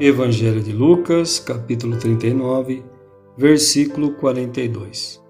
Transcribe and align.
Evangelho 0.00 0.60
de 0.60 0.70
Lucas, 0.72 1.40
capítulo 1.40 1.96
39, 1.96 2.84
versículo 3.36 4.12
42. 4.12 5.20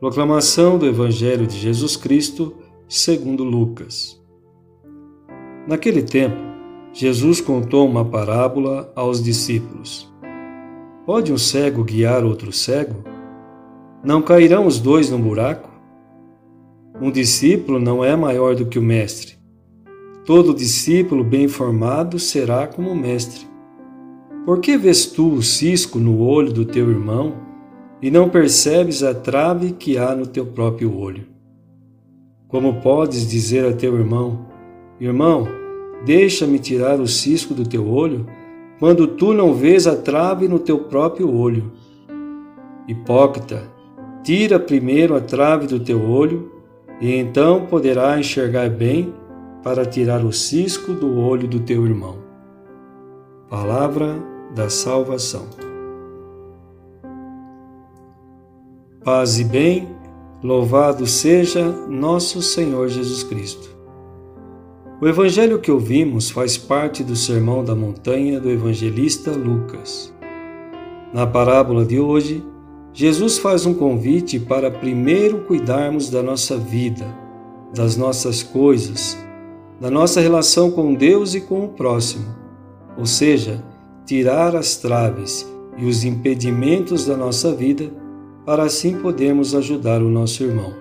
Proclamação 0.00 0.76
do 0.76 0.86
Evangelho 0.86 1.46
de 1.46 1.56
Jesus 1.56 1.96
Cristo, 1.96 2.52
segundo 2.88 3.44
Lucas. 3.44 4.20
Naquele 5.68 6.02
tempo, 6.02 6.36
Jesus 6.92 7.40
contou 7.40 7.86
uma 7.86 8.04
parábola 8.04 8.92
aos 8.96 9.22
discípulos. 9.22 10.12
Pode 11.06 11.32
um 11.32 11.38
cego 11.38 11.84
guiar 11.84 12.24
outro 12.24 12.52
cego? 12.52 13.04
Não 14.02 14.20
cairão 14.20 14.66
os 14.66 14.80
dois 14.80 15.10
no 15.10 15.18
buraco? 15.18 15.70
Um 17.00 17.08
discípulo 17.08 17.78
não 17.78 18.04
é 18.04 18.16
maior 18.16 18.56
do 18.56 18.66
que 18.66 18.80
o 18.80 18.82
mestre. 18.82 19.38
Todo 20.26 20.52
discípulo 20.52 21.22
bem 21.22 21.46
formado 21.46 22.18
será 22.18 22.66
como 22.66 22.90
o 22.90 22.96
mestre. 22.96 23.49
Por 24.44 24.60
que 24.60 24.76
vês 24.76 25.04
tu 25.04 25.34
o 25.34 25.42
cisco 25.42 25.98
no 25.98 26.20
olho 26.20 26.50
do 26.50 26.64
teu 26.64 26.88
irmão 26.88 27.34
e 28.00 28.10
não 28.10 28.30
percebes 28.30 29.02
a 29.02 29.12
trave 29.12 29.72
que 29.72 29.98
há 29.98 30.14
no 30.14 30.26
teu 30.26 30.46
próprio 30.46 30.96
olho? 30.96 31.26
Como 32.48 32.80
podes 32.80 33.28
dizer 33.28 33.66
a 33.66 33.72
teu 33.72 33.94
irmão: 33.96 34.46
Irmão, 34.98 35.46
deixa-me 36.06 36.58
tirar 36.58 36.98
o 37.00 37.06
cisco 37.06 37.52
do 37.52 37.68
teu 37.68 37.86
olho, 37.86 38.26
quando 38.78 39.06
tu 39.06 39.34
não 39.34 39.52
vês 39.52 39.86
a 39.86 39.94
trave 39.94 40.48
no 40.48 40.58
teu 40.58 40.78
próprio 40.78 41.30
olho? 41.32 41.72
Hipócrita, 42.88 43.62
tira 44.24 44.58
primeiro 44.58 45.14
a 45.14 45.20
trave 45.20 45.66
do 45.66 45.78
teu 45.78 46.02
olho, 46.02 46.50
e 46.98 47.14
então 47.14 47.66
poderá 47.66 48.18
enxergar 48.18 48.70
bem 48.70 49.12
para 49.62 49.84
tirar 49.84 50.24
o 50.24 50.32
cisco 50.32 50.94
do 50.94 51.18
olho 51.18 51.46
do 51.46 51.60
teu 51.60 51.86
irmão. 51.86 52.19
Palavra 53.50 54.22
da 54.54 54.70
salvação. 54.70 55.46
Paz 59.02 59.40
e 59.40 59.44
bem, 59.44 59.88
louvado 60.40 61.04
seja 61.04 61.68
nosso 61.88 62.42
Senhor 62.42 62.86
Jesus 62.86 63.24
Cristo. 63.24 63.76
O 65.02 65.08
evangelho 65.08 65.58
que 65.58 65.72
ouvimos 65.72 66.30
faz 66.30 66.56
parte 66.56 67.02
do 67.02 67.16
Sermão 67.16 67.64
da 67.64 67.74
Montanha 67.74 68.38
do 68.38 68.48
evangelista 68.48 69.32
Lucas. 69.32 70.14
Na 71.12 71.26
parábola 71.26 71.84
de 71.84 71.98
hoje, 71.98 72.44
Jesus 72.92 73.36
faz 73.36 73.66
um 73.66 73.74
convite 73.74 74.38
para 74.38 74.70
primeiro 74.70 75.40
cuidarmos 75.40 76.08
da 76.08 76.22
nossa 76.22 76.56
vida, 76.56 77.04
das 77.74 77.96
nossas 77.96 78.44
coisas, 78.44 79.18
da 79.80 79.90
nossa 79.90 80.20
relação 80.20 80.70
com 80.70 80.94
Deus 80.94 81.34
e 81.34 81.40
com 81.40 81.64
o 81.64 81.68
próximo, 81.70 82.39
ou 82.96 83.06
seja, 83.06 83.62
tirar 84.04 84.56
as 84.56 84.76
traves 84.76 85.50
e 85.76 85.84
os 85.84 86.04
impedimentos 86.04 87.06
da 87.06 87.16
nossa 87.16 87.54
vida 87.54 87.90
para 88.44 88.64
assim 88.64 88.98
podermos 88.98 89.54
ajudar 89.54 90.02
o 90.02 90.10
nosso 90.10 90.42
irmão. 90.42 90.74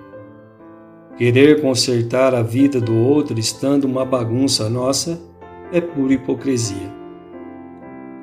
Querer 1.18 1.62
consertar 1.62 2.34
a 2.34 2.42
vida 2.42 2.80
do 2.80 2.96
outro 2.96 3.38
estando 3.38 3.86
uma 3.86 4.06
bagunça 4.06 4.70
nossa 4.70 5.20
é 5.72 5.82
pura 5.82 6.14
hipocrisia. 6.14 6.98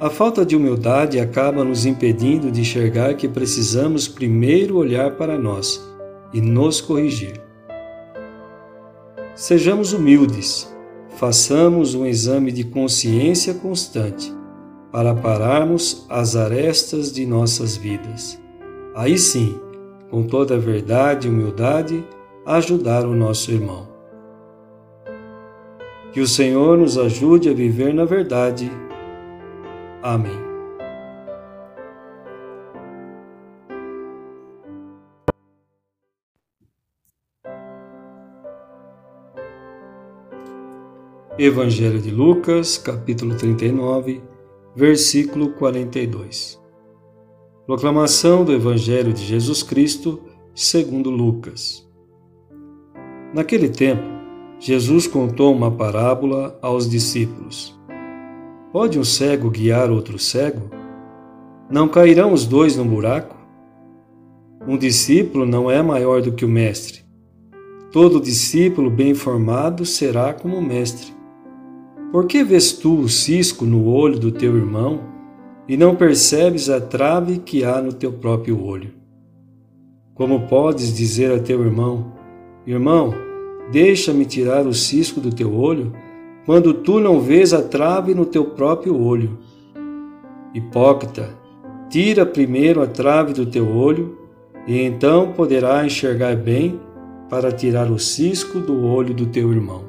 A 0.01 0.11
falta 0.11 0.45
de 0.45 0.55
humildade 0.55 1.19
acaba 1.19 1.65
nos 1.65 1.87
impedindo 1.87 2.51
de 2.51 2.61
enxergar 2.61 3.15
que 3.15 3.29
precisamos 3.29 4.07
primeiro 4.07 4.77
olhar 4.77 5.13
para 5.13 5.39
nós 5.39 5.83
e 6.33 6.41
nos 6.41 6.81
corrigir. 6.81 7.41
Sejamos 9.35 9.93
humildes, 9.93 10.75
façamos 11.17 11.95
um 11.95 12.07
exame 12.07 12.53
de 12.53 12.65
consciência 12.65 13.55
constante 13.55 14.33
para 14.93 15.15
pararmos 15.15 16.07
as 16.09 16.37
arestas 16.37 17.13
de 17.13 17.27
nossas 17.27 17.77
vidas. 17.77 18.41
Aí 18.95 19.19
sim, 19.19 19.59
com 20.11 20.23
toda 20.23 20.55
a 20.55 20.59
verdade 20.59 21.27
e 21.27 21.31
humildade, 21.31 22.05
ajudar 22.47 23.05
o 23.05 23.15
nosso 23.15 23.51
irmão. 23.51 23.89
Que 26.13 26.21
o 26.21 26.27
Senhor 26.27 26.79
nos 26.79 26.97
ajude 26.97 27.51
a 27.51 27.53
viver 27.53 27.93
na 27.93 28.05
verdade. 28.05 28.71
Amém. 30.03 30.46
Evangelho 41.39 41.99
de 41.99 42.11
Lucas, 42.11 42.79
capítulo 42.79 43.35
39 43.37 44.23
versículo 44.75 45.51
42. 45.51 46.59
Proclamação 47.67 48.43
do 48.43 48.55
Evangelho 48.55 49.13
de 49.13 49.23
Jesus 49.23 49.63
Cristo, 49.63 50.23
segundo 50.55 51.11
Lucas. 51.11 51.87
Naquele 53.35 53.69
tempo, 53.69 54.03
Jesus 54.59 55.07
contou 55.07 55.55
uma 55.55 55.71
parábola 55.71 56.59
aos 56.63 56.89
discípulos. 56.89 57.79
Pode 58.73 58.99
um 58.99 59.05
cego 59.05 59.51
guiar 59.51 59.91
outro 59.91 60.19
cego? 60.19 60.71
Não 61.71 61.87
cairão 61.87 62.33
os 62.33 62.47
dois 62.47 62.79
no 62.79 62.85
buraco? 62.87 63.37
Um 64.67 64.79
discípulo 64.79 65.45
não 65.45 65.71
é 65.71 65.83
maior 65.83 66.23
do 66.23 66.33
que 66.33 66.47
o 66.47 66.49
mestre. 66.49 67.05
Todo 67.93 68.23
discípulo 68.23 68.91
bem 68.91 69.13
formado 69.13 69.85
será 69.85 70.33
como 70.33 70.57
o 70.57 70.63
mestre. 70.63 71.16
Por 72.13 72.27
que 72.27 72.45
vês 72.45 72.73
tu 72.73 73.01
o 73.01 73.09
cisco 73.09 73.65
no 73.65 73.87
olho 73.89 74.19
do 74.19 74.31
teu 74.31 74.57
irmão 74.57 75.01
e 75.69 75.77
não 75.77 75.97
percebes 75.97 76.71
a 76.71 76.81
trave 76.81 77.39
que 77.39 77.65
há 77.65 77.83
no 77.83 77.93
teu 77.93 78.13
próprio 78.13 78.63
olho? 78.63 78.95
Como 80.15 80.47
podes 80.47 80.95
dizer 80.95 81.33
a 81.33 81.41
teu 81.41 81.63
irmão: 81.63 82.13
Irmão, 82.65 83.13
deixa-me 83.73 84.25
tirar 84.25 84.67
o 84.67 84.73
cisco 84.73 85.21
do 85.21 85.35
teu 85.35 85.53
olho, 85.53 85.93
quando 86.47 86.73
tu 86.73 87.01
não 87.01 87.21
vês 87.21 87.53
a 87.53 87.61
trave 87.61 88.15
no 88.15 88.25
teu 88.25 88.45
próprio 88.45 88.99
olho? 88.99 89.39
Hipócrita, 90.55 91.29
tira 91.91 92.25
primeiro 92.25 92.81
a 92.83 92.87
trave 92.87 93.33
do 93.33 93.45
teu 93.45 93.69
olho, 93.69 94.17
e 94.67 94.81
então 94.81 95.33
poderá 95.33 95.85
enxergar 95.85 96.37
bem 96.37 96.81
para 97.29 97.51
tirar 97.51 97.91
o 97.91 97.99
cisco 97.99 98.61
do 98.61 98.85
olho 98.85 99.13
do 99.13 99.27
teu 99.27 99.53
irmão. 99.53 99.85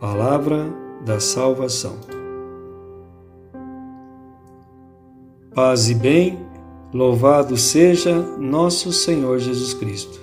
Palavra 0.00 0.79
da 1.04 1.20
Salvação. 1.20 1.96
Paz 5.54 5.90
e 5.90 5.94
bem, 5.94 6.38
louvado 6.92 7.56
seja 7.56 8.14
nosso 8.38 8.92
Senhor 8.92 9.38
Jesus 9.38 9.74
Cristo. 9.74 10.20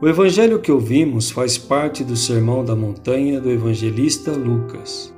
O 0.00 0.08
evangelho 0.08 0.58
que 0.60 0.72
ouvimos 0.72 1.30
faz 1.30 1.58
parte 1.58 2.02
do 2.02 2.16
Sermão 2.16 2.64
da 2.64 2.74
Montanha 2.74 3.40
do 3.40 3.50
evangelista 3.50 4.32
Lucas. 4.32 5.14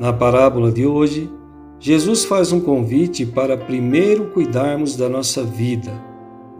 Na 0.00 0.12
parábola 0.12 0.72
de 0.72 0.84
hoje, 0.84 1.30
Jesus 1.78 2.24
faz 2.24 2.50
um 2.52 2.60
convite 2.60 3.24
para 3.24 3.56
primeiro 3.56 4.26
cuidarmos 4.26 4.96
da 4.96 5.08
nossa 5.08 5.44
vida, 5.44 5.92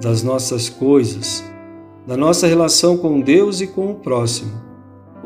das 0.01 0.23
nossas 0.23 0.69
coisas, 0.69 1.43
da 2.07 2.17
nossa 2.17 2.47
relação 2.47 2.97
com 2.97 3.21
Deus 3.21 3.61
e 3.61 3.67
com 3.67 3.91
o 3.91 3.95
próximo 3.97 4.67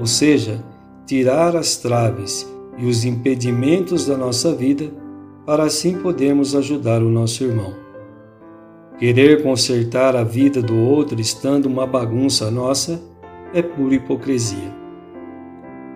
ou 0.00 0.06
seja, 0.06 0.65
tirar 1.10 1.56
as 1.56 1.76
traves 1.76 2.48
e 2.78 2.87
os 2.87 3.04
impedimentos 3.04 4.06
da 4.06 4.16
nossa 4.16 4.54
vida 4.54 4.93
para 5.44 5.65
assim 5.65 5.98
podermos 5.98 6.54
ajudar 6.54 7.03
o 7.03 7.10
nosso 7.10 7.43
irmão. 7.43 7.75
Querer 8.97 9.43
consertar 9.43 10.15
a 10.15 10.22
vida 10.22 10.62
do 10.62 10.76
outro 10.76 11.21
estando 11.21 11.66
uma 11.66 11.84
bagunça 11.84 12.48
nossa 12.48 13.03
é 13.53 13.60
pura 13.60 13.97
hipocrisia. 13.97 14.72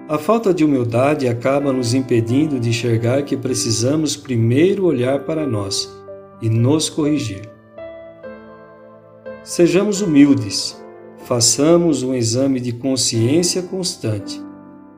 A 0.09 0.19
falta 0.19 0.53
de 0.53 0.65
humildade 0.65 1.29
acaba 1.29 1.73
nos 1.73 1.95
impedindo 1.95 2.59
de 2.59 2.71
enxergar 2.71 3.23
que 3.23 3.37
precisamos 3.37 4.17
primeiro 4.17 4.85
olhar 4.85 5.21
para 5.21 5.47
nós 5.47 5.89
e 6.43 6.49
nos 6.49 6.91
corrigir. 6.91 7.49
Sejamos 9.45 10.01
humildes 10.01 10.77
façamos 11.19 12.03
um 12.03 12.13
exame 12.13 12.59
de 12.59 12.73
consciência 12.73 13.63
constante 13.63 14.43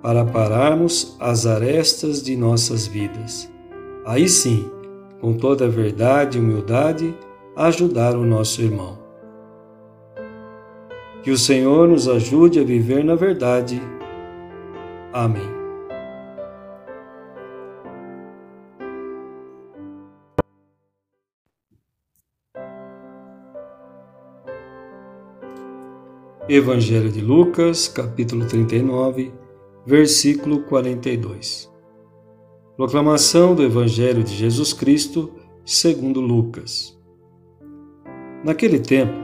para 0.06 0.24
pararmos 0.24 1.16
as 1.18 1.46
arestas 1.46 2.22
de 2.22 2.36
nossas 2.36 2.86
vidas. 2.86 3.52
Aí 4.04 4.28
sim, 4.28 4.70
com 5.20 5.34
toda 5.34 5.64
a 5.64 5.68
verdade 5.68 6.38
e 6.38 6.40
humildade, 6.40 7.12
ajudar 7.56 8.14
o 8.14 8.24
nosso 8.24 8.62
irmão. 8.62 8.96
Que 11.24 11.32
o 11.32 11.36
Senhor 11.36 11.88
nos 11.88 12.06
ajude 12.06 12.60
a 12.60 12.62
viver 12.62 13.02
na 13.02 13.16
verdade. 13.16 13.82
Amém. 15.12 15.42
Evangelho 26.48 27.10
de 27.10 27.20
Lucas, 27.20 27.88
capítulo 27.88 28.46
39, 28.46 29.45
versículo 29.86 30.62
42. 30.62 31.72
Proclamação 32.76 33.54
do 33.54 33.62
Evangelho 33.62 34.24
de 34.24 34.34
Jesus 34.34 34.72
Cristo, 34.72 35.32
segundo 35.64 36.20
Lucas. 36.20 36.98
Naquele 38.44 38.80
tempo, 38.80 39.14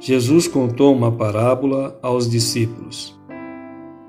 Jesus 0.00 0.48
contou 0.48 0.94
uma 0.94 1.12
parábola 1.12 1.98
aos 2.02 2.30
discípulos. 2.30 3.20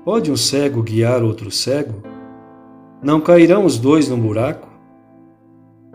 Pode 0.02 0.32
um 0.32 0.36
cego 0.36 0.82
guiar 0.82 1.22
outro 1.22 1.50
cego? 1.50 2.02
Não 3.02 3.20
cairão 3.20 3.66
os 3.66 3.78
dois 3.78 4.08
no 4.08 4.16
buraco? 4.16 4.66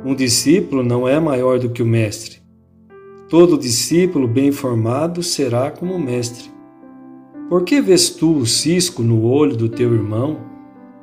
Um 0.05 0.13
discípulo 0.13 0.83
não 0.83 1.07
é 1.07 1.19
maior 1.19 1.57
do 1.57 1.71
que 1.71 1.81
o 1.81 1.87
mestre. 1.87 2.37
Todo 3.27 3.57
discípulo 3.57 4.27
bem 4.27 4.51
formado 4.51 5.23
será 5.23 5.71
como 5.71 5.95
o 5.95 5.99
mestre. 5.99 6.51
Por 7.49 7.63
que 7.63 7.81
vês 7.81 8.09
tu 8.09 8.37
o 8.37 8.45
cisco 8.45 9.03
no 9.03 9.23
olho 9.23 9.55
do 9.55 9.69
teu 9.69 9.93
irmão? 9.93 10.53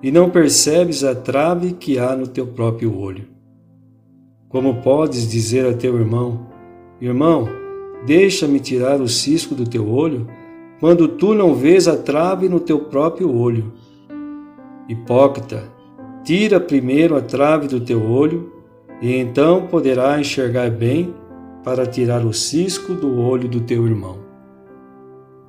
e 0.02 0.10
não 0.10 0.30
percebes 0.30 1.04
a 1.04 1.14
trave 1.14 1.72
que 1.72 1.98
há 1.98 2.16
no 2.16 2.26
teu 2.26 2.46
próprio 2.46 2.96
olho. 2.96 3.24
Como 4.48 4.82
podes 4.82 5.28
dizer 5.28 5.66
a 5.66 5.74
teu 5.74 5.96
irmão: 5.96 6.46
Irmão, 7.00 7.48
deixa-me 8.06 8.58
tirar 8.60 9.00
o 9.00 9.08
cisco 9.08 9.54
do 9.54 9.68
teu 9.68 9.88
olho, 9.88 10.26
quando 10.80 11.06
tu 11.06 11.34
não 11.34 11.54
vês 11.54 11.86
a 11.86 11.96
trave 11.96 12.48
no 12.48 12.60
teu 12.60 12.80
próprio 12.80 13.32
olho? 13.32 13.72
Hipócrita, 14.88 15.62
tira 16.24 16.58
primeiro 16.58 17.16
a 17.16 17.20
trave 17.20 17.68
do 17.68 17.80
teu 17.80 18.02
olho, 18.02 18.52
e 19.00 19.14
então 19.14 19.66
poderá 19.66 20.18
enxergar 20.18 20.70
bem 20.70 21.14
para 21.62 21.86
tirar 21.86 22.24
o 22.24 22.32
cisco 22.32 22.94
do 22.94 23.20
olho 23.20 23.48
do 23.48 23.60
teu 23.60 23.86
irmão. 23.86 24.29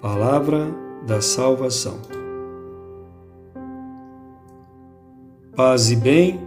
Palavra 0.01 0.75
da 1.05 1.21
salvação. 1.21 1.99
Paz 5.55 5.91
e 5.91 5.95
bem, 5.95 6.39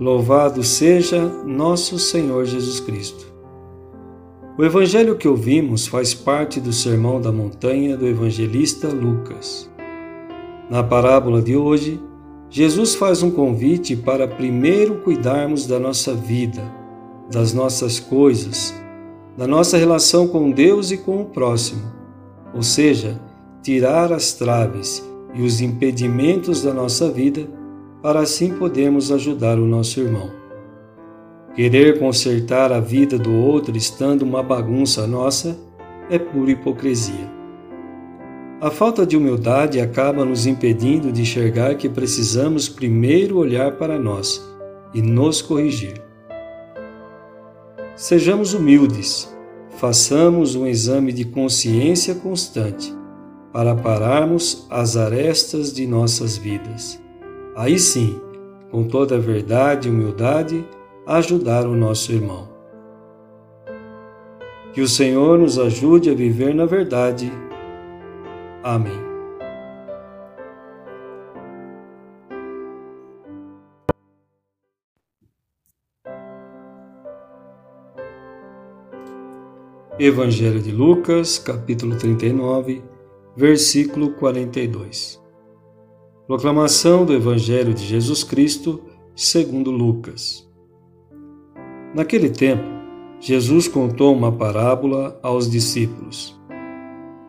louvado 0.00 0.64
seja 0.64 1.24
nosso 1.44 2.00
Senhor 2.00 2.44
Jesus 2.46 2.80
Cristo. 2.80 3.32
O 4.58 4.64
evangelho 4.64 5.14
que 5.14 5.28
ouvimos 5.28 5.86
faz 5.86 6.14
parte 6.14 6.58
do 6.58 6.72
Sermão 6.72 7.20
da 7.20 7.30
Montanha 7.30 7.96
do 7.96 8.08
evangelista 8.08 8.88
Lucas. 8.88 9.70
Na 10.68 10.82
parábola 10.82 11.40
de 11.40 11.54
hoje, 11.54 12.02
Jesus 12.50 12.96
faz 12.96 13.22
um 13.22 13.30
convite 13.30 13.94
para 13.94 14.26
primeiro 14.26 14.96
cuidarmos 14.96 15.64
da 15.64 15.78
nossa 15.78 16.12
vida, 16.12 16.64
das 17.30 17.52
nossas 17.52 18.00
coisas, 18.00 18.74
da 19.38 19.46
nossa 19.46 19.76
relação 19.76 20.26
com 20.26 20.50
Deus 20.50 20.90
e 20.90 20.98
com 20.98 21.22
o 21.22 21.26
próximo, 21.26 21.95
ou 22.56 22.62
seja, 22.62 23.20
tirar 23.62 24.12
as 24.12 24.32
traves 24.32 25.06
e 25.34 25.42
os 25.42 25.60
impedimentos 25.60 26.62
da 26.62 26.72
nossa 26.72 27.10
vida 27.10 27.46
para 28.02 28.20
assim 28.20 28.54
podermos 28.54 29.12
ajudar 29.12 29.58
o 29.58 29.66
nosso 29.66 30.00
irmão. 30.00 30.30
Querer 31.54 31.98
consertar 31.98 32.72
a 32.72 32.80
vida 32.80 33.18
do 33.18 33.34
outro 33.34 33.76
estando 33.76 34.22
uma 34.22 34.42
bagunça 34.42 35.06
nossa 35.06 35.58
é 36.08 36.18
pura 36.18 36.52
hipocrisia. 36.52 37.30
A 38.58 38.70
falta 38.70 39.04
de 39.04 39.18
humildade 39.18 39.78
acaba 39.80 40.24
nos 40.24 40.46
impedindo 40.46 41.12
de 41.12 41.20
enxergar 41.20 41.74
que 41.74 41.90
precisamos 41.90 42.70
primeiro 42.70 43.36
olhar 43.36 43.72
para 43.72 43.98
nós 43.98 44.42
e 44.94 45.02
nos 45.02 45.42
corrigir. 45.42 46.00
Sejamos 47.94 48.54
humildes, 48.54 49.35
façamos 49.78 50.54
um 50.54 50.66
exame 50.66 51.12
de 51.12 51.24
consciência 51.24 52.14
constante 52.14 52.94
para 53.52 53.74
pararmos 53.74 54.66
as 54.70 54.96
arestas 54.96 55.72
de 55.72 55.86
nossas 55.86 56.36
vidas 56.36 57.00
aí 57.56 57.78
sim, 57.78 58.20
com 58.70 58.84
toda 58.84 59.16
a 59.16 59.18
verdade 59.18 59.88
e 59.88 59.90
humildade, 59.90 60.62
ajudar 61.06 61.66
o 61.66 61.74
nosso 61.74 62.12
irmão. 62.12 62.48
Que 64.74 64.82
o 64.82 64.88
Senhor 64.88 65.38
nos 65.38 65.58
ajude 65.58 66.10
a 66.10 66.14
viver 66.14 66.54
na 66.54 66.66
verdade. 66.66 67.32
Amém. 68.62 69.05
Evangelho 79.98 80.60
de 80.60 80.70
Lucas, 80.70 81.38
capítulo 81.38 81.96
39, 81.96 82.82
versículo 83.34 84.10
42. 84.10 85.18
Proclamação 86.26 87.06
do 87.06 87.14
Evangelho 87.14 87.72
de 87.72 87.82
Jesus 87.82 88.22
Cristo, 88.22 88.82
segundo 89.14 89.70
Lucas. 89.70 90.46
Naquele 91.94 92.28
tempo, 92.28 92.66
Jesus 93.18 93.68
contou 93.68 94.14
uma 94.14 94.30
parábola 94.30 95.18
aos 95.22 95.48
discípulos. 95.48 96.38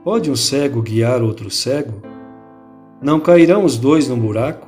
Pode 0.04 0.30
um 0.30 0.36
cego 0.36 0.82
guiar 0.82 1.24
outro 1.24 1.50
cego? 1.50 2.02
Não 3.02 3.18
cairão 3.18 3.64
os 3.64 3.78
dois 3.78 4.10
no 4.10 4.18
buraco? 4.18 4.68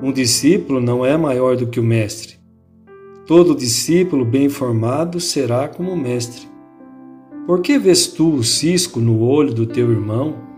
Um 0.00 0.12
discípulo 0.12 0.80
não 0.80 1.04
é 1.04 1.16
maior 1.16 1.56
do 1.56 1.66
que 1.66 1.80
o 1.80 1.84
mestre. 1.84 2.38
Todo 3.26 3.56
discípulo 3.56 4.24
bem 4.24 4.48
formado 4.48 5.18
será 5.18 5.66
como 5.66 5.90
o 5.90 5.96
mestre. 5.96 6.49
Por 7.46 7.60
que 7.60 7.78
vês 7.78 8.06
tu 8.06 8.34
o 8.34 8.44
cisco 8.44 9.00
no 9.00 9.22
olho 9.22 9.52
do 9.52 9.66
teu 9.66 9.90
irmão 9.90 10.50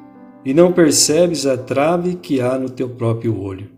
e 0.45 0.53
não 0.53 0.73
percebes 0.73 1.47
a 1.47 1.57
trave 1.57 2.17
que 2.17 2.41
há 2.41 2.59
no 2.59 2.69
teu 2.69 2.89
próprio 2.89 3.39
olho. 3.41 3.69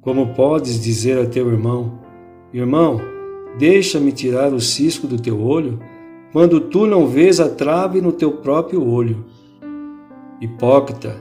Como 0.00 0.34
podes 0.34 0.80
dizer 0.80 1.18
a 1.18 1.26
teu 1.26 1.48
irmão: 1.50 2.00
Irmão, 2.52 3.00
deixa-me 3.58 4.12
tirar 4.12 4.52
o 4.52 4.60
cisco 4.60 5.06
do 5.06 5.20
teu 5.20 5.40
olho, 5.40 5.78
quando 6.32 6.60
tu 6.60 6.86
não 6.86 7.06
vês 7.06 7.38
a 7.38 7.48
trave 7.48 8.00
no 8.00 8.12
teu 8.12 8.32
próprio 8.32 8.86
olho? 8.86 9.24
Hipócrita, 10.40 11.16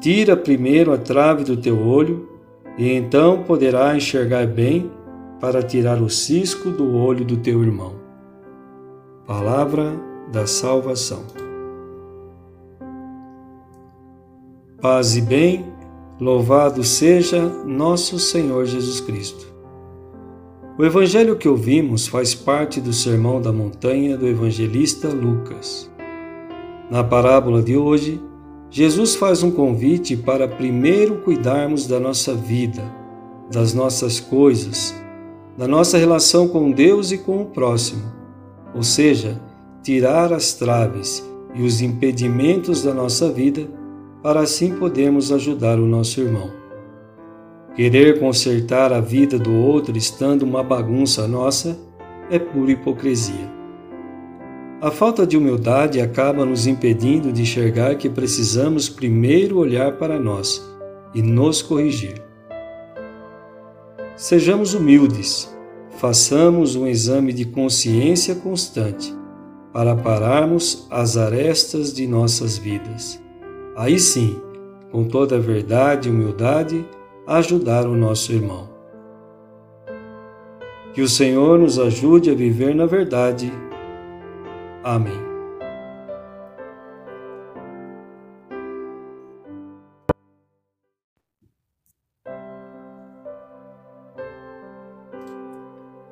tira 0.00 0.36
primeiro 0.36 0.92
a 0.92 0.98
trave 0.98 1.44
do 1.44 1.56
teu 1.56 1.78
olho, 1.86 2.28
e 2.78 2.90
então 2.90 3.42
poderá 3.42 3.94
enxergar 3.96 4.46
bem 4.46 4.90
para 5.38 5.62
tirar 5.62 6.00
o 6.00 6.08
cisco 6.08 6.70
do 6.70 6.96
olho 6.96 7.24
do 7.24 7.36
teu 7.36 7.62
irmão. 7.62 8.05
Palavra 9.26 10.00
da 10.30 10.46
salvação. 10.46 11.24
Paz 14.80 15.16
e 15.16 15.20
bem, 15.20 15.64
louvado 16.20 16.84
seja 16.84 17.42
nosso 17.64 18.20
Senhor 18.20 18.66
Jesus 18.66 19.00
Cristo. 19.00 19.52
O 20.78 20.84
evangelho 20.84 21.34
que 21.34 21.48
ouvimos 21.48 22.06
faz 22.06 22.36
parte 22.36 22.80
do 22.80 22.92
Sermão 22.92 23.42
da 23.42 23.52
Montanha 23.52 24.16
do 24.16 24.28
evangelista 24.28 25.08
Lucas. 25.08 25.90
Na 26.88 27.02
parábola 27.02 27.60
de 27.60 27.76
hoje, 27.76 28.22
Jesus 28.70 29.16
faz 29.16 29.42
um 29.42 29.50
convite 29.50 30.16
para 30.16 30.46
primeiro 30.46 31.16
cuidarmos 31.22 31.88
da 31.88 31.98
nossa 31.98 32.32
vida, 32.32 32.84
das 33.50 33.74
nossas 33.74 34.20
coisas, 34.20 34.94
da 35.58 35.66
nossa 35.66 35.98
relação 35.98 36.46
com 36.46 36.70
Deus 36.70 37.10
e 37.10 37.18
com 37.18 37.42
o 37.42 37.46
próximo, 37.46 38.14
ou 38.76 38.82
seja, 38.82 39.40
tirar 39.82 40.32
as 40.32 40.52
traves 40.52 41.26
e 41.54 41.62
os 41.62 41.80
impedimentos 41.80 42.82
da 42.82 42.92
nossa 42.92 43.32
vida 43.32 43.66
para 44.22 44.40
assim 44.40 44.76
podermos 44.76 45.32
ajudar 45.32 45.78
o 45.78 45.86
nosso 45.86 46.20
irmão. 46.20 46.50
Querer 47.74 48.20
consertar 48.20 48.92
a 48.92 49.00
vida 49.00 49.38
do 49.38 49.54
outro 49.54 49.96
estando 49.96 50.42
uma 50.42 50.62
bagunça 50.62 51.26
nossa 51.26 51.78
é 52.30 52.38
pura 52.38 52.72
hipocrisia. 52.72 53.54
A 54.80 54.90
falta 54.90 55.26
de 55.26 55.38
humildade 55.38 56.00
acaba 56.00 56.44
nos 56.44 56.66
impedindo 56.66 57.32
de 57.32 57.42
enxergar 57.42 57.94
que 57.94 58.10
precisamos 58.10 58.90
primeiro 58.90 59.58
olhar 59.58 59.92
para 59.92 60.20
nós 60.20 60.62
e 61.14 61.22
nos 61.22 61.62
corrigir. 61.62 62.22
Sejamos 64.16 64.74
humildes, 64.74 65.55
façamos 65.98 66.76
um 66.76 66.86
exame 66.86 67.32
de 67.32 67.44
consciência 67.44 68.34
constante 68.34 69.14
para 69.72 69.94
pararmos 69.94 70.86
as 70.90 71.16
arestas 71.16 71.92
de 71.92 72.06
nossas 72.06 72.56
vidas 72.56 73.20
aí 73.76 74.00
sim, 74.00 74.40
com 74.90 75.04
toda 75.04 75.36
a 75.36 75.38
verdade 75.38 76.08
e 76.08 76.12
humildade, 76.12 76.84
ajudar 77.26 77.86
o 77.86 77.94
nosso 77.94 78.32
irmão. 78.32 78.68
Que 80.94 81.02
o 81.02 81.08
Senhor 81.08 81.58
nos 81.58 81.78
ajude 81.78 82.30
a 82.30 82.34
viver 82.34 82.74
na 82.74 82.86
verdade. 82.86 83.52
Amém. 84.82 85.35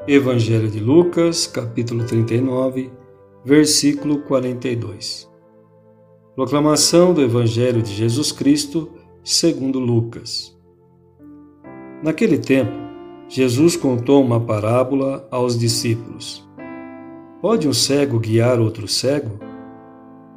Evangelho 0.06 0.68
de 0.68 0.80
Lucas, 0.80 1.46
capítulo 1.46 2.04
39, 2.04 2.90
versículo 3.42 4.18
42. 4.18 5.26
Proclamação 6.36 7.14
do 7.14 7.22
Evangelho 7.22 7.80
de 7.80 7.94
Jesus 7.94 8.30
Cristo, 8.30 8.90
segundo 9.24 9.78
Lucas. 9.78 10.54
Naquele 12.02 12.36
tempo, 12.36 12.74
Jesus 13.30 13.76
contou 13.76 14.22
uma 14.22 14.38
parábola 14.38 15.26
aos 15.30 15.58
discípulos. 15.58 16.46
Pode 17.40 17.66
um 17.66 17.72
cego 17.72 18.18
guiar 18.18 18.60
outro 18.60 18.86
cego? 18.86 19.40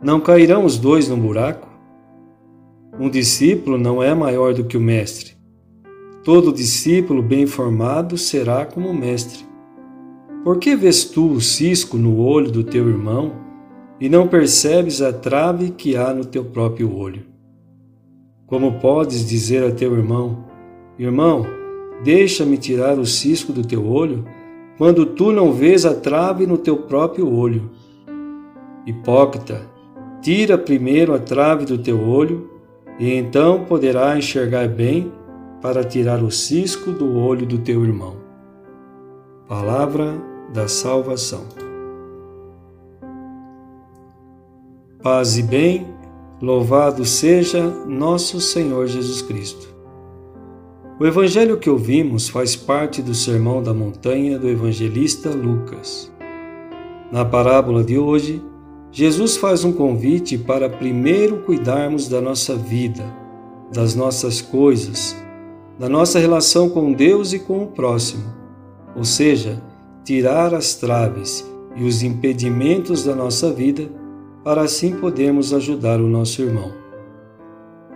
Não 0.02 0.22
cairão 0.22 0.64
os 0.64 0.78
dois 0.78 1.10
no 1.10 1.18
buraco? 1.18 1.68
Um 2.98 3.10
discípulo 3.10 3.78
não 3.78 4.02
é 4.02 4.16
maior 4.16 4.54
do 4.54 4.64
que 4.64 4.78
o 4.78 4.82
mestre. 4.82 5.36
Todo 6.24 6.54
discípulo 6.54 7.22
bem 7.22 7.46
formado 7.46 8.18
será 8.18 8.66
como 8.66 8.88
o 8.88 8.94
mestre. 8.94 9.46
Por 10.48 10.60
que 10.60 10.78
vês 10.78 11.04
tu 11.04 11.34
o 11.34 11.42
cisco 11.42 11.98
no 11.98 12.22
olho 12.22 12.50
do 12.50 12.64
teu 12.64 12.88
irmão 12.88 13.34
e 14.00 14.08
não 14.08 14.30
percebes 14.30 15.02
a 15.02 15.12
trave 15.12 15.72
que 15.72 15.98
há 15.98 16.14
no 16.14 16.24
teu 16.24 16.46
próprio 16.46 16.96
olho? 16.96 17.24
Como 18.46 18.80
podes 18.80 19.28
dizer 19.28 19.62
a 19.66 19.76
teu 19.76 19.94
irmão: 19.94 20.46
Irmão, 20.98 21.46
deixa-me 22.02 22.58
tirar 22.58 22.98
o 22.98 23.06
cisco 23.06 23.52
do 23.52 23.62
teu 23.62 23.86
olho, 23.86 24.24
quando 24.78 25.06
tu 25.06 25.34
não 25.34 25.52
vês 25.52 25.86
a 25.86 25.94
trave 25.94 26.48
no 26.48 26.58
teu 26.58 26.78
próprio 26.78 27.30
olho? 27.30 27.70
Hipócrita, 28.86 29.70
tira 30.22 30.58
primeiro 30.58 31.14
a 31.14 31.20
trave 31.20 31.66
do 31.66 31.78
teu 31.78 32.00
olho, 32.08 32.50
e 32.98 33.14
então 33.14 33.66
poderá 33.66 34.18
enxergar 34.18 34.70
bem 34.70 35.12
para 35.62 35.84
tirar 35.84 36.24
o 36.24 36.32
cisco 36.32 36.94
do 36.94 37.18
olho 37.18 37.46
do 37.46 37.58
teu 37.58 37.84
irmão. 37.84 38.16
Palavra 39.46 40.37
da 40.54 40.68
salvação. 40.68 41.46
Paz 45.02 45.38
e 45.38 45.44
bem, 45.44 45.88
louvado 46.42 47.06
seja 47.06 47.64
nosso 47.86 48.42
Senhor 48.42 48.88
Jesus 48.88 49.22
Cristo. 49.22 49.68
O 51.00 51.06
evangelho 51.06 51.58
que 51.58 51.70
ouvimos 51.70 52.28
faz 52.28 52.56
parte 52.56 53.02
do 53.02 53.14
Sermão 53.14 53.62
da 53.62 53.74
Montanha 53.74 54.40
do 54.40 54.50
evangelista 54.50 55.30
Lucas. 55.30 56.12
Na 57.12 57.24
parábola 57.24 57.84
de 57.84 57.98
hoje, 57.98 58.42
Jesus 58.92 59.38
faz 59.38 59.64
um 59.64 59.72
convite 59.72 60.38
para 60.38 60.68
primeiro 60.70 61.38
cuidarmos 61.44 62.10
da 62.10 62.20
nossa 62.20 62.56
vida, 62.56 63.06
das 63.72 63.94
nossas 63.94 64.42
coisas, 64.42 65.16
da 65.78 65.88
nossa 65.88 66.18
relação 66.18 66.68
com 66.68 66.92
Deus 66.92 67.32
e 67.32 67.40
com 67.40 67.64
o 67.64 67.68
próximo, 67.68 68.24
ou 68.96 69.04
seja, 69.04 69.62
tirar 70.08 70.54
as 70.54 70.74
traves 70.74 71.46
e 71.76 71.84
os 71.84 72.02
impedimentos 72.02 73.04
da 73.04 73.14
nossa 73.14 73.52
vida 73.52 73.90
para 74.42 74.62
assim 74.62 74.96
podermos 74.96 75.54
ajudar 75.54 76.00
o 76.00 76.08
nosso 76.08 76.42
irmão. 76.42 76.72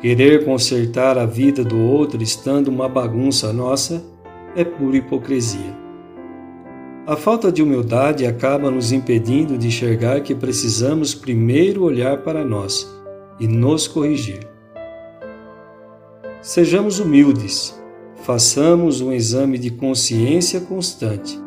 Querer 0.02 0.44
consertar 0.44 1.18
a 1.18 1.26
vida 1.26 1.64
do 1.64 1.80
outro 1.80 2.22
estando 2.22 2.68
uma 2.68 2.90
bagunça 2.90 3.54
nossa 3.54 4.04
é 4.58 4.66
pura 4.66 4.98
hipocrisia. 4.98 5.74
A 7.08 7.16
falta 7.16 7.50
de 7.50 7.64
humildade 7.64 8.26
acaba 8.26 8.70
nos 8.70 8.92
impedindo 8.92 9.58
de 9.58 9.68
enxergar 9.68 10.20
que 10.20 10.36
precisamos 10.36 11.16
primeiro 11.16 11.82
olhar 11.82 12.24
para 12.24 12.44
nós 12.44 12.94
e 13.40 13.48
nos 13.48 13.88
corrigir. 13.88 14.46
Sejamos 16.42 17.00
humildes, 17.00 17.82
façamos 18.18 19.00
um 19.00 19.14
exame 19.14 19.58
de 19.58 19.70
consciência 19.72 20.60
constante 20.60 21.41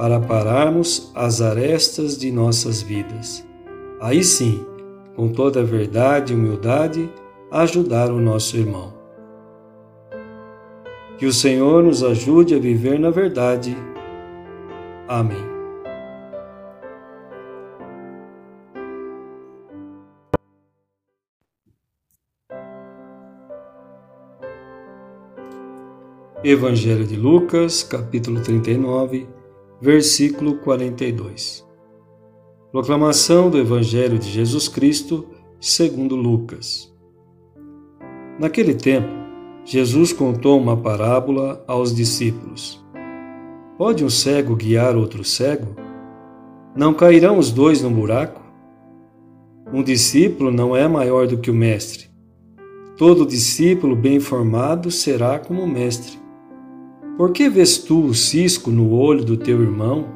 para 0.00 0.18
pararmos 0.18 1.12
as 1.14 1.42
arestas 1.42 2.16
de 2.16 2.32
nossas 2.32 2.80
vidas. 2.80 3.46
Aí 4.00 4.24
sim, 4.24 4.64
com 5.14 5.28
toda 5.28 5.60
a 5.60 5.62
verdade 5.62 6.32
e 6.32 6.36
humildade, 6.36 7.12
ajudar 7.50 8.10
o 8.10 8.18
nosso 8.18 8.56
irmão. 8.56 8.94
Que 11.18 11.26
o 11.26 11.32
Senhor 11.34 11.82
nos 11.82 12.02
ajude 12.02 12.54
a 12.54 12.58
viver 12.58 12.98
na 12.98 13.10
verdade. 13.10 13.76
Amém. 15.06 15.36
Evangelho 26.42 27.04
de 27.04 27.16
Lucas, 27.16 27.82
capítulo 27.82 28.40
39 28.40 29.39
versículo 29.80 30.56
42. 30.56 31.66
Proclamação 32.70 33.48
do 33.48 33.56
Evangelho 33.56 34.18
de 34.18 34.28
Jesus 34.28 34.68
Cristo, 34.68 35.26
segundo 35.58 36.14
Lucas. 36.14 36.94
Naquele 38.38 38.74
tempo, 38.74 39.08
Jesus 39.64 40.12
contou 40.12 40.60
uma 40.60 40.76
parábola 40.76 41.64
aos 41.66 41.94
discípulos. 41.94 42.84
Pode 43.78 44.04
um 44.04 44.10
cego 44.10 44.54
guiar 44.54 44.96
outro 44.96 45.24
cego? 45.24 45.74
Não 46.76 46.92
cairão 46.92 47.38
os 47.38 47.50
dois 47.50 47.80
no 47.80 47.90
buraco? 47.90 48.42
Um 49.72 49.82
discípulo 49.82 50.50
não 50.50 50.76
é 50.76 50.86
maior 50.86 51.26
do 51.26 51.38
que 51.38 51.50
o 51.50 51.54
mestre. 51.54 52.10
Todo 52.98 53.24
discípulo 53.24 53.96
bem 53.96 54.20
formado 54.20 54.90
será 54.90 55.38
como 55.38 55.62
o 55.62 55.66
mestre. 55.66 56.19
Por 57.16 57.32
que 57.32 57.48
vês 57.48 57.78
tu 57.78 58.04
o 58.06 58.14
cisco 58.14 58.70
no 58.70 58.92
olho 58.92 59.24
do 59.24 59.36
teu 59.36 59.60
irmão 59.60 60.06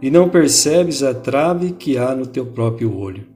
e 0.00 0.10
não 0.10 0.28
percebes 0.28 1.02
a 1.02 1.12
trave 1.12 1.72
que 1.72 1.98
há 1.98 2.14
no 2.14 2.26
teu 2.26 2.46
próprio 2.46 2.96
olho? 2.96 3.26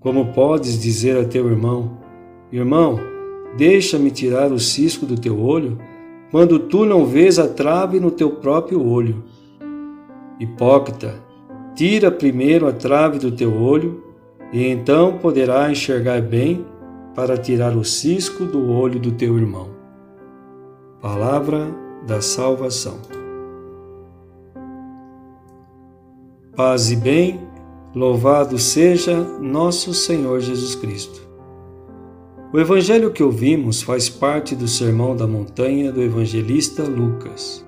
Como 0.00 0.32
podes 0.32 0.80
dizer 0.80 1.18
a 1.18 1.24
teu 1.24 1.46
irmão: 1.46 1.98
Irmão, 2.50 2.98
deixa-me 3.56 4.10
tirar 4.10 4.50
o 4.50 4.58
cisco 4.58 5.04
do 5.04 5.18
teu 5.18 5.38
olho, 5.38 5.78
quando 6.30 6.58
tu 6.58 6.86
não 6.86 7.04
vês 7.04 7.38
a 7.38 7.46
trave 7.46 8.00
no 8.00 8.10
teu 8.10 8.30
próprio 8.30 8.82
olho? 8.82 9.22
Hipócrita, 10.38 11.14
tira 11.74 12.10
primeiro 12.10 12.66
a 12.66 12.72
trave 12.72 13.18
do 13.18 13.30
teu 13.30 13.54
olho, 13.60 14.02
e 14.52 14.66
então 14.66 15.18
poderá 15.18 15.70
enxergar 15.70 16.22
bem 16.22 16.64
para 17.14 17.36
tirar 17.36 17.76
o 17.76 17.84
cisco 17.84 18.44
do 18.44 18.70
olho 18.72 18.98
do 18.98 19.12
teu 19.12 19.36
irmão. 19.36 19.79
Palavra 21.00 21.74
da 22.06 22.20
salvação. 22.20 22.98
Paz 26.54 26.90
e 26.90 26.96
bem, 26.96 27.40
louvado 27.94 28.58
seja 28.58 29.18
nosso 29.40 29.94
Senhor 29.94 30.40
Jesus 30.40 30.74
Cristo. 30.74 31.26
O 32.52 32.60
evangelho 32.60 33.10
que 33.10 33.22
ouvimos 33.22 33.80
faz 33.80 34.10
parte 34.10 34.54
do 34.54 34.68
Sermão 34.68 35.16
da 35.16 35.26
Montanha 35.26 35.90
do 35.90 36.02
evangelista 36.02 36.82
Lucas. 36.82 37.64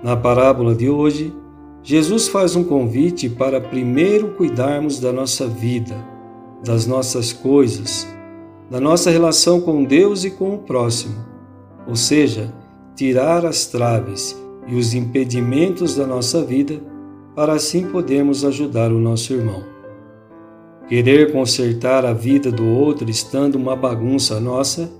Na 0.00 0.16
parábola 0.16 0.76
de 0.76 0.88
hoje, 0.88 1.34
Jesus 1.82 2.28
faz 2.28 2.54
um 2.54 2.62
convite 2.62 3.28
para 3.28 3.60
primeiro 3.60 4.28
cuidarmos 4.34 5.00
da 5.00 5.12
nossa 5.12 5.48
vida, 5.48 5.96
das 6.64 6.86
nossas 6.86 7.32
coisas, 7.32 8.06
da 8.70 8.78
nossa 8.78 9.10
relação 9.10 9.60
com 9.60 9.82
Deus 9.82 10.22
e 10.22 10.30
com 10.30 10.54
o 10.54 10.58
próximo, 10.58 11.16
ou 11.88 11.96
seja, 11.96 12.52
tirar 12.94 13.46
as 13.46 13.66
traves 13.66 14.38
e 14.66 14.74
os 14.74 14.92
impedimentos 14.92 15.96
da 15.96 16.06
nossa 16.06 16.44
vida 16.44 16.78
para 17.34 17.54
assim 17.54 17.86
podermos 17.86 18.44
ajudar 18.44 18.92
o 18.92 18.98
nosso 18.98 19.32
irmão. 19.32 19.64
Querer 20.86 21.32
consertar 21.32 22.04
a 22.04 22.12
vida 22.12 22.52
do 22.52 22.66
outro 22.66 23.08
estando 23.08 23.54
uma 23.54 23.74
bagunça 23.74 24.38
nossa 24.38 24.90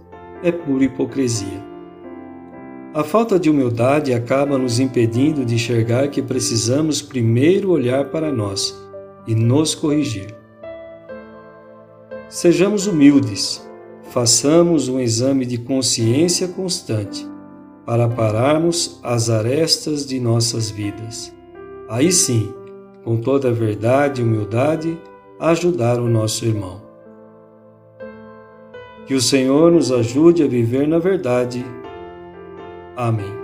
é 0.42 0.50
pura 0.50 0.84
hipocrisia. 0.84 1.66
A 2.94 3.04
falta 3.04 3.38
de 3.38 3.50
humildade 3.50 4.14
acaba 4.14 4.56
nos 4.56 4.80
impedindo 4.80 5.44
de 5.44 5.54
enxergar 5.54 6.08
que 6.08 6.22
precisamos 6.22 7.02
primeiro 7.02 7.70
olhar 7.70 8.06
para 8.06 8.32
nós 8.32 8.74
e 9.26 9.34
nos 9.34 9.74
corrigir. 9.74 10.34
Sejamos 12.28 12.86
humildes, 12.86 13.67
façamos 14.10 14.88
um 14.88 14.98
exame 14.98 15.44
de 15.44 15.58
consciência 15.58 16.48
constante 16.48 17.26
para 17.84 18.08
pararmos 18.08 19.00
as 19.02 19.30
arestas 19.30 20.06
de 20.06 20.20
nossas 20.20 20.70
vidas. 20.70 21.34
Aí 21.88 22.12
sim, 22.12 22.52
com 23.04 23.16
toda 23.16 23.48
a 23.48 23.52
verdade 23.52 24.20
e 24.20 24.24
humildade, 24.24 24.98
ajudar 25.40 25.98
o 25.98 26.08
nosso 26.08 26.44
irmão. 26.44 26.82
Que 29.06 29.14
o 29.14 29.20
Senhor 29.20 29.72
nos 29.72 29.90
ajude 29.90 30.42
a 30.42 30.46
viver 30.46 30.86
na 30.86 30.98
verdade. 30.98 31.64
Amém. 32.94 33.37